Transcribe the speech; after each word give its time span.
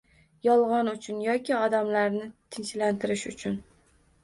Yolgʻon 0.45 0.89
uchun 0.93 1.19
yoki 1.25 1.53
odamlarni 1.59 2.25
tinchlantirish 2.57 3.29
uchun 3.35 3.63